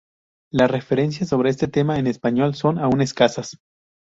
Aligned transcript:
Las 0.51 0.71
referencias 0.71 1.29
sobre 1.29 1.51
este 1.51 1.67
tema 1.67 1.99
en 1.99 2.07
español 2.07 2.55
son 2.55 2.79
aún 2.79 3.01
escasas. 3.01 3.59